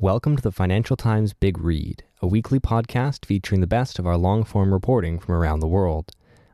[0.00, 4.16] Welcome to the Financial Times Big Read, a weekly podcast featuring the best of our
[4.16, 6.12] long form reporting from around the world.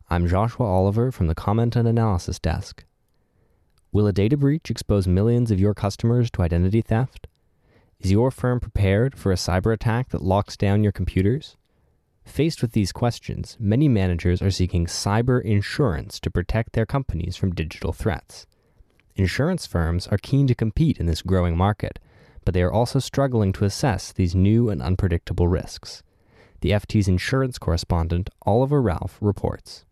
[0.09, 2.87] I'm Joshua Oliver from the Comment and Analysis Desk.
[3.93, 7.27] Will a data breach expose millions of your customers to identity theft?
[8.01, 11.59] Is your firm prepared for a cyber attack that locks down your computers?
[12.25, 17.55] Faced with these questions, many managers are seeking cyber insurance to protect their companies from
[17.55, 18.47] digital threats.
[19.17, 21.99] Insurance firms are keen to compete in this growing market,
[22.45, 26.03] but they are also struggling to assess these new and unpredictable risks.
[26.61, 29.85] The FT's insurance correspondent, Oliver Ralph, reports.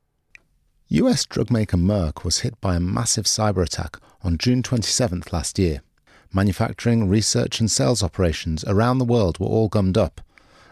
[0.88, 5.58] US drug maker Merck was hit by a massive cyber attack on June 27th last
[5.58, 5.82] year.
[6.32, 10.20] Manufacturing, research, and sales operations around the world were all gummed up.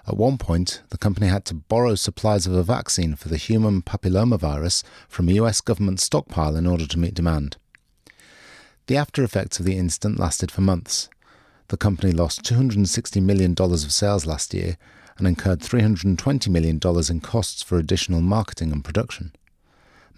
[0.07, 3.83] At one point, the company had to borrow supplies of a vaccine for the human
[3.83, 7.57] papillomavirus from a US government stockpile in order to meet demand.
[8.87, 11.09] The after effects of the incident lasted for months.
[11.71, 14.77] The company lost $260 million of sales last year
[15.19, 19.31] and incurred $320 million in costs for additional marketing and production.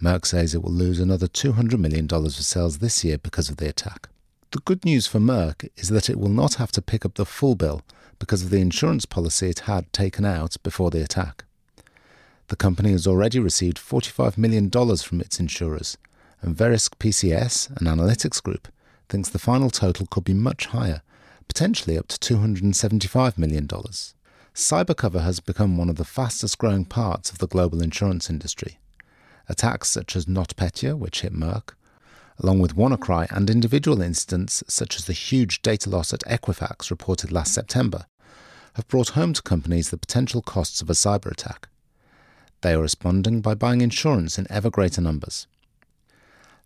[0.01, 3.69] Merck says it will lose another $200 million of sales this year because of the
[3.69, 4.09] attack.
[4.49, 7.25] The good news for Merck is that it will not have to pick up the
[7.25, 7.83] full bill
[8.17, 11.43] because of the insurance policy it had taken out before the attack.
[12.47, 15.99] The company has already received $45 million from its insurers,
[16.41, 18.69] and Verisk PCS, an analytics group,
[19.07, 21.03] thinks the final total could be much higher
[21.47, 23.67] potentially up to $275 million.
[24.53, 28.79] Cybercover has become one of the fastest growing parts of the global insurance industry.
[29.49, 31.73] Attacks such as NotPetya, which hit Merck,
[32.39, 37.31] along with WannaCry and individual incidents such as the huge data loss at Equifax reported
[37.31, 38.05] last September,
[38.75, 41.67] have brought home to companies the potential costs of a cyber attack.
[42.61, 45.47] They are responding by buying insurance in ever greater numbers.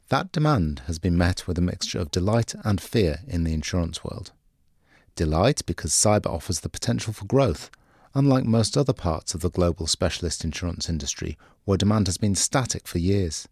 [0.10, 4.04] That demand has been met with a mixture of delight and fear in the insurance
[4.04, 4.32] world.
[5.18, 7.72] Delight because cyber offers the potential for growth,
[8.14, 12.88] unlike most other parts of the global specialist insurance industry where demand has been static
[12.88, 13.48] for years.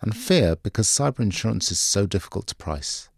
[0.00, 3.08] And fear because cyber insurance is so difficult to price.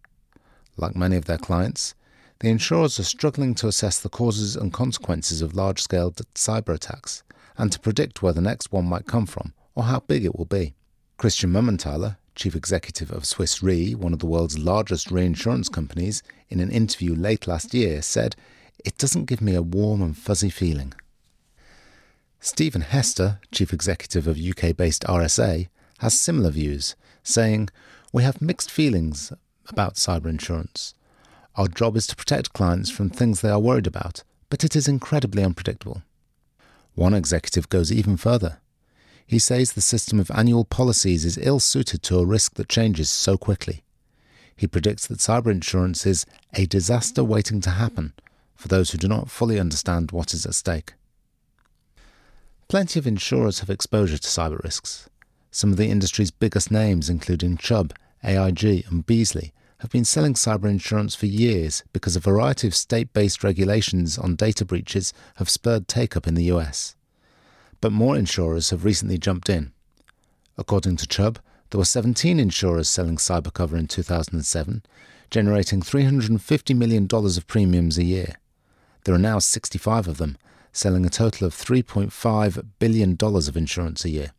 [0.77, 1.95] Like many of their clients,
[2.41, 7.23] the insurers are struggling to assess the causes and consequences of large scale cyber attacks
[7.57, 10.45] and to predict where the next one might come from or how big it will
[10.45, 10.75] be.
[11.17, 16.61] Christian Mumenthaler, chief executive of Swiss Re, one of the world's largest reinsurance companies, in
[16.61, 18.37] an interview late last year said,
[18.85, 20.95] It doesn't give me a warm and fuzzy feeling.
[22.41, 27.69] Stephen Hester, chief executive of UK based RSA, has similar views, saying,
[28.13, 29.33] We have mixed feelings
[29.69, 30.95] about cyber insurance.
[31.55, 34.89] Our job is to protect clients from things they are worried about, but it is
[34.89, 36.03] incredibly unpredictable.
[36.95, 38.59] One executive goes even further.
[39.33, 43.09] He says the system of annual policies is ill suited to a risk that changes
[43.09, 43.83] so quickly.
[44.55, 48.13] He predicts that cyber insurance is a disaster waiting to happen
[48.55, 50.93] for those who do not fully understand what is at stake.
[52.69, 55.09] Plenty of insurers have exposure to cyber risks.
[55.51, 60.69] Some of the industry's biggest names, including Chubb, AIG, and Beazley, have been selling cyber
[60.69, 65.89] insurance for years because a variety of state based regulations on data breaches have spurred
[65.89, 66.97] take up in the US
[67.83, 69.73] but more insurers have recently jumped in.
[70.57, 74.83] According to Chubb, there were 17 insurers selling cyber cover in 2007,
[75.31, 78.37] generating $350 million of premiums a year.
[79.05, 80.39] There are now 65 of them,
[80.73, 84.33] selling a total of $3.5 billion of insurance a year.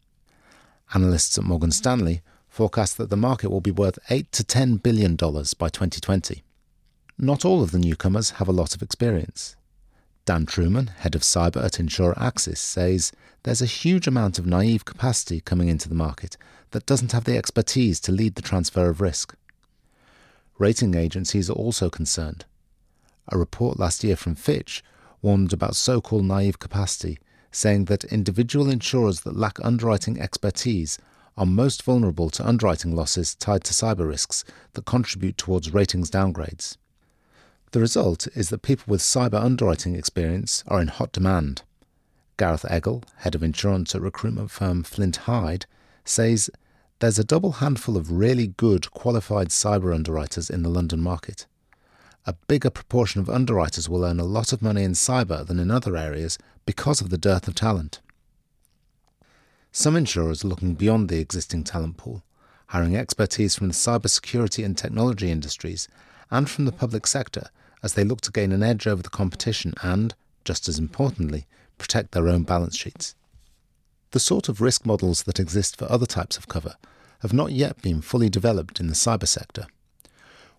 [0.94, 5.16] Analysts at Morgan Stanley forecast that the market will be worth 8 to 10 billion
[5.16, 6.44] dollars by 2020.
[7.18, 9.58] Not all of the newcomers have a lot of experience.
[10.26, 13.12] Dan Trueman, head of cyber at insurer Axis, says
[13.44, 16.38] there's a huge amount of naive capacity coming into the market
[16.72, 19.36] that doesn't have the expertise to lead the transfer of risk.
[20.58, 22.46] Rating agencies are also concerned.
[23.30, 24.82] A report last year from Fitch
[25.22, 27.20] warned about so called naive capacity,
[27.52, 30.98] saying that individual insurers that lack underwriting expertise
[31.36, 36.78] are most vulnerable to underwriting losses tied to cyber risks that contribute towards ratings downgrades.
[37.74, 41.64] The result is that people with cyber underwriting experience are in hot demand.
[42.38, 45.66] Gareth Eggle, head of insurance at recruitment firm Flint Hyde,
[46.06, 46.52] says
[47.00, 51.48] there's a double handful of really good qualified cyber underwriters in the London market.
[52.28, 55.72] A bigger proportion of underwriters will earn a lot of money in cyber than in
[55.72, 56.38] other areas
[56.68, 58.02] because of the dearth of talent.
[59.72, 62.22] Some insurers are looking beyond the existing talent pool,
[62.68, 65.88] hiring expertise from the cybersecurity and technology industries
[66.30, 67.50] and from the public sector
[67.84, 70.16] as they look to gain an edge over the competition and,
[70.46, 71.46] just as importantly,
[71.78, 73.14] protect their own balance sheets.
[74.12, 76.76] The sort of risk models that exist for other types of cover
[77.20, 79.68] have not yet been fully developed in the cyber sector.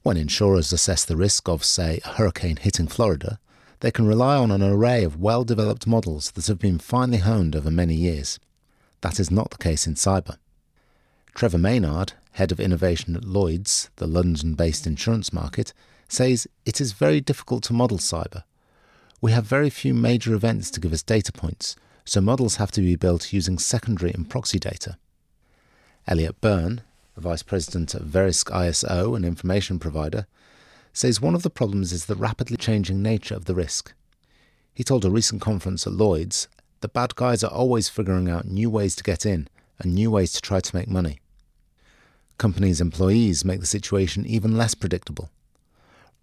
[0.02, 3.38] When insurers assess the risk of, say, a hurricane hitting Florida,
[3.80, 7.56] they can rely on an array of well developed models that have been finely honed
[7.56, 8.38] over many years.
[9.00, 10.36] That is not the case in cyber.
[11.34, 15.72] Trevor Maynard, head of innovation at Lloyds, the London based insurance market,
[16.08, 18.44] says it is very difficult to model cyber.
[19.20, 22.80] We have very few major events to give us data points, so models have to
[22.80, 24.98] be built using secondary and proxy data.
[26.06, 26.82] Elliot Byrne,
[27.16, 30.26] vice president at Verisk ISO, an information provider,
[30.92, 33.94] says one of the problems is the rapidly changing nature of the risk.
[34.74, 36.48] He told a recent conference at Lloyd's
[36.80, 39.48] that bad guys are always figuring out new ways to get in
[39.78, 41.20] and new ways to try to make money.
[42.36, 45.30] Companies' employees make the situation even less predictable.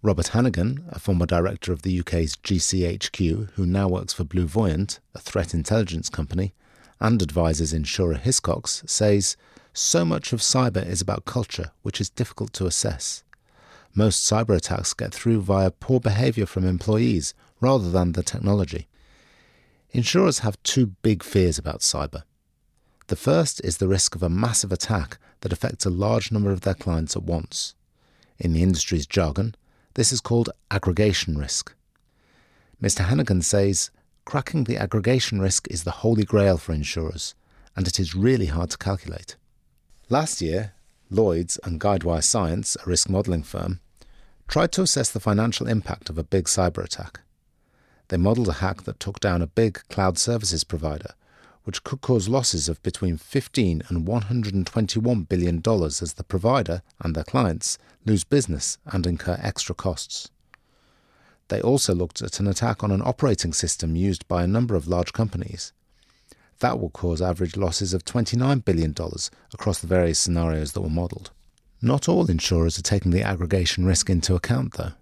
[0.04, 5.20] Robert Hannigan, a former director of the UK's GCHQ, who now works for BlueVoyant, a
[5.20, 6.54] threat intelligence company,
[7.00, 9.36] and advises insurer Hiscox, says
[9.72, 13.22] so much of cyber is about culture, which is difficult to assess.
[13.94, 18.88] Most cyber attacks get through via poor behaviour from employees rather than the technology.
[19.92, 22.24] Insurers have two big fears about cyber.
[23.06, 26.62] The first is the risk of a massive attack that affects a large number of
[26.62, 27.76] their clients at once.
[28.38, 29.54] In the industry's jargon,
[29.94, 31.74] this is called aggregation risk.
[32.82, 33.04] Mr.
[33.04, 33.90] Hannigan says
[34.24, 37.34] cracking the aggregation risk is the holy grail for insurers,
[37.76, 39.36] and it is really hard to calculate.
[40.08, 40.72] Last year,
[41.10, 43.80] Lloyds and Guidewire Cyence, a risk modelling firm,
[44.48, 47.20] tried to assess the financial impact of a big cyber attack.
[48.08, 51.14] They modelled a hack that took down a big cloud services provider,
[51.64, 57.14] which could cause losses of between 15 and 121 billion dollars as the provider and
[57.14, 60.30] their clients lose business and incur extra costs.
[61.48, 64.88] They also looked at an attack on an operating system used by a number of
[64.88, 65.72] large companies.
[66.60, 68.94] That will cause average losses of $29 billion
[69.52, 71.30] across the various scenarios that were modelled.
[71.82, 74.92] Not all insurers are taking the aggregation risk into account, though.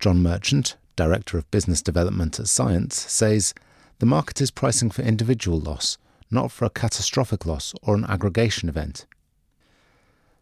[0.00, 3.54] John Merchant, Director of Business Development at Cyence, says
[4.02, 5.96] the market is pricing for individual loss,
[6.28, 9.06] not for a catastrophic loss or an aggregation event.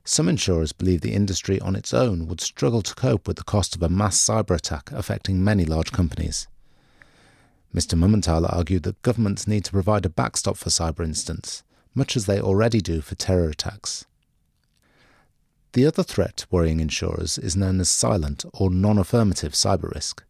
[0.02, 3.76] Some insurers believe the industry on its own would struggle to cope with the cost
[3.76, 6.48] of a mass cyber attack affecting many large companies.
[7.74, 7.98] Mr.
[7.98, 11.62] Mumenthaler argued that governments need to provide a backstop for cyber incidents,
[11.94, 14.06] much as they already do for terror attacks.
[15.74, 20.24] The other threat worrying insurers is known as silent or non affirmative cyber risk.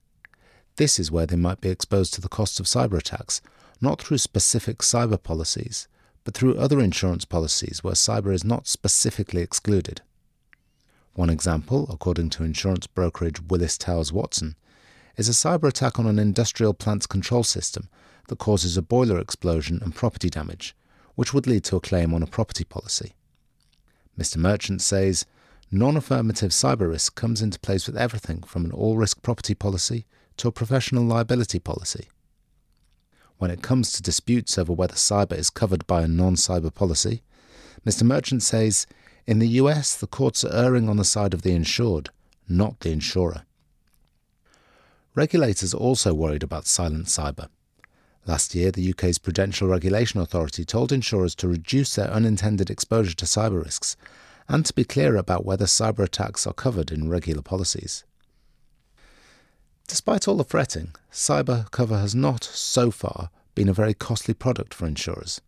[0.81, 3.43] This is where they might be exposed to the costs of cyber attacks,
[3.83, 5.89] not through specific cyber policies,
[6.25, 10.01] but through other insurance policies where cyber is not specifically excluded.
[11.13, 14.57] One example, according to insurance brokerage Willis Towers Watson,
[15.19, 17.91] is a cyber attack on an industrial plant's control system
[18.29, 20.75] that causes a boiler explosion and property damage,
[21.15, 23.13] which would lead to a claim on a property policy.
[24.19, 24.39] Mr.
[24.39, 25.27] Merchant says
[25.71, 30.07] non affirmative cyber risk comes into place with everything from an all risk property policy
[30.41, 32.09] to a professional liability policy
[33.41, 37.23] when it comes to disputes over whether cyber is covered by a non cyber policy,
[37.87, 38.03] Mr.
[38.03, 38.87] Merchant says
[39.27, 42.11] in the US the courts are erring on the side of the insured,
[42.47, 43.45] not the insurer.
[45.15, 47.49] Regulators are also worried about silent cyber.
[48.27, 53.25] Last year, the UK's Prudential Regulation Authority told insurers to reduce their unintended exposure to
[53.25, 53.97] cyber risks
[54.49, 58.05] and to be clear about whether cyber attacks are covered in regular policies.
[59.91, 64.73] Despite all the fretting, cyber cover has not, so far, been a very costly product
[64.73, 65.41] for insurers.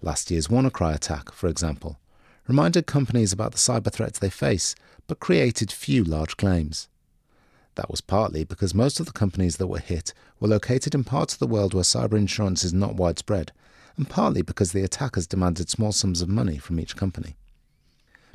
[0.00, 1.98] Last year's WannaCry attack, for example,
[2.46, 4.74] reminded companies about the cyber threats they face,
[5.06, 6.88] but created few large claims.
[7.74, 11.34] That was partly because most of the companies that were hit were located in parts
[11.34, 13.52] of the world where cyber insurance is not widespread,
[13.98, 17.36] and partly because the attackers demanded small sums of money from each company.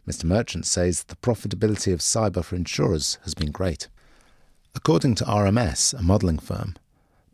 [0.08, 0.26] Mr.
[0.26, 3.88] Merchant says that the profitability of cyber for insurers has been great.
[4.76, 6.76] According to RMS, a modelling firm,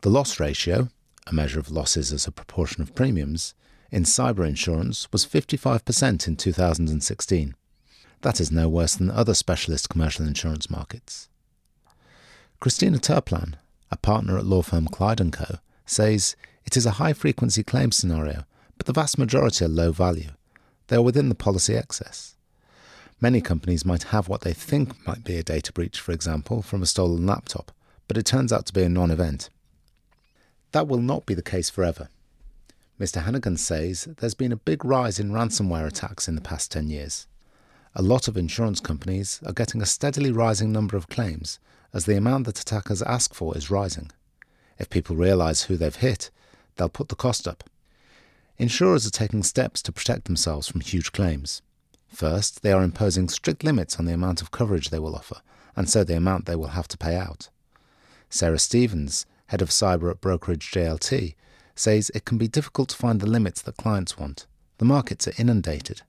[0.02, 0.88] the loss ratio,
[1.26, 3.54] a measure of losses as a proportion of premiums,
[3.90, 7.54] in cyber insurance was 55% in 2016.
[8.20, 11.28] That is no worse than other specialist commercial insurance markets.
[12.60, 13.54] Christina Terplan,
[13.90, 15.56] a partner at law firm Clyde & Co.,
[15.86, 18.44] says it is a high frequency claim scenario,
[18.76, 20.30] but the vast majority are low value.
[20.88, 22.36] they are within the policy excess.
[23.22, 26.82] Many companies might have what they think might be a data breach, for example, from
[26.82, 27.70] a stolen laptop,
[28.08, 29.50] but it turns out to be a non event.
[30.72, 32.08] That will not be the case forever.
[32.98, 33.22] Mr.
[33.22, 37.26] Hannigan says there's been a big rise in ransomware attacks in the past 10 years.
[37.94, 41.58] A lot of insurance companies are getting a steadily rising number of claims
[41.92, 44.10] as the amount that attackers ask for is rising.
[44.78, 46.30] If people realise who they've hit,
[46.76, 47.64] they'll put the cost up.
[48.58, 51.60] Insurers are taking steps to protect themselves from huge claims.
[52.10, 55.40] First, they are imposing strict limits on the amount of coverage they will offer,
[55.76, 57.48] and so the amount they will have to pay out.
[58.28, 61.34] Sarah Stephens, head of cyber at brokerage JLT,
[61.74, 64.46] says it can be difficult to find the limits that clients want.
[64.78, 66.02] The markets are inundated.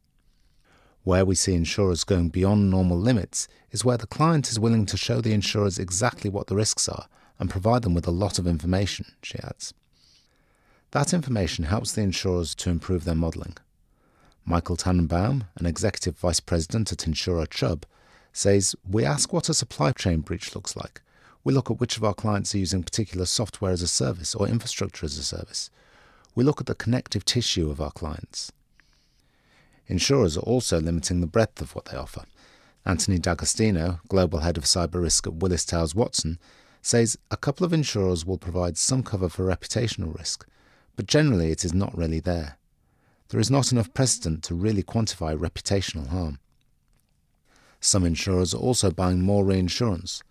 [1.03, 4.97] Where we see insurers going beyond normal limits is where the client is willing to
[4.97, 7.07] show the insurers exactly what the risks are
[7.39, 9.73] and provide them with a lot of information, she adds.
[10.91, 13.57] That information helps the insurers to improve their modelling.
[14.45, 17.85] Michael Tanenbaum, an executive vice president at insurer Chubb,
[18.33, 21.01] says we ask what a supply chain breach looks like.
[21.43, 24.47] We look at which of our clients are using particular software as a service or
[24.47, 25.69] infrastructure as a service.
[26.35, 28.51] We look at the connective tissue of our clients.
[29.87, 32.23] Insurers are also limiting the breadth of what they offer.
[32.85, 36.39] Anthony D'Agostino, global head of cyber risk at Willis Towers Watson,
[36.81, 40.47] says a couple of insurers will provide some cover for reputational risk,
[40.95, 42.57] but generally it is not really there
[43.31, 46.37] there is not enough precedent to really quantify reputational harm.
[47.79, 50.21] Some insurers are also buying more reinsurance,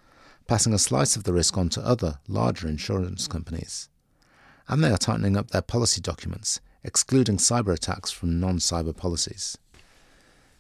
[0.47, 3.89] passing a slice of the risk on to other, larger insurance companies.
[4.69, 9.57] And they are tightening up their policy documents, excluding cyber attacks from non cyber policies.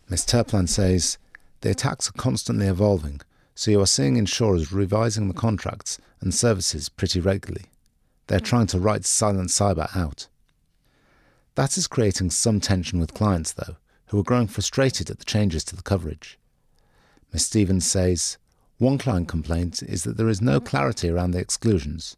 [0.09, 0.25] Ms.
[0.25, 1.19] Terplan says
[1.61, 3.21] the attacks are constantly evolving,
[3.55, 7.67] so you are seeing insurers revising the contracts and services pretty regularly.
[8.29, 10.29] They are trying to write silent cyber out.
[11.55, 13.77] That is creating some tension with clients, though,
[14.07, 16.39] who are growing frustrated at the changes to the coverage.
[17.33, 17.47] Ms.
[17.47, 18.39] Stephens says
[18.79, 22.17] one client complaint is that there is no clarity around the exclusions,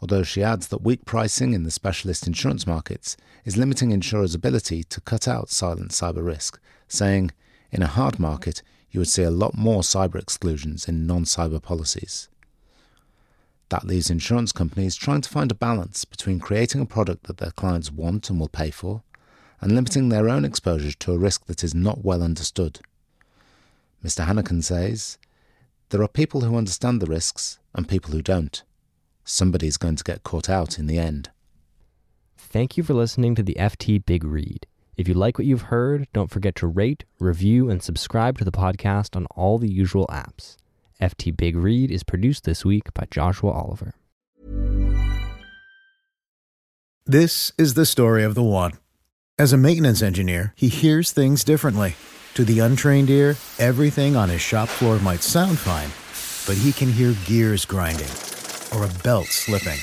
[0.00, 4.82] although she adds that weak pricing in the specialist insurance markets is limiting insurers' ability
[4.84, 7.30] to cut out silent cyber risk, saying,
[7.70, 11.62] in a hard market, you would see a lot more cyber exclusions in non cyber
[11.62, 12.28] policies.
[13.70, 17.50] That leaves insurance companies trying to find a balance between creating a product that their
[17.50, 19.02] clients want and will pay for,
[19.60, 22.80] and limiting their own exposure to a risk that is not well understood.
[24.04, 24.26] Mr.
[24.26, 25.18] Hannigan says,
[25.88, 28.62] There are people who understand the risks and people who don't.
[29.24, 31.30] Somebody is going to get caught out in the end.
[32.36, 34.66] Thank you for listening to the FT Big Read.
[34.96, 38.52] If you like what you've heard, don't forget to rate, review, and subscribe to the
[38.52, 40.56] podcast on all the usual apps.
[41.00, 43.94] FT Big Read is produced this week by Joshua Oliver.
[47.06, 48.72] This is the story of the one.
[49.38, 51.96] As a maintenance engineer, he hears things differently.
[52.34, 55.90] To the untrained ear, everything on his shop floor might sound fine,
[56.46, 58.08] but he can hear gears grinding
[58.74, 59.78] or a belt slipping.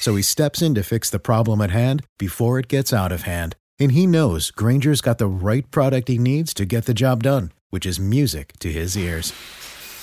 [0.00, 3.22] So he steps in to fix the problem at hand before it gets out of
[3.22, 3.56] hand.
[3.78, 7.52] And he knows Grainger's got the right product he needs to get the job done,
[7.70, 9.32] which is music to his ears.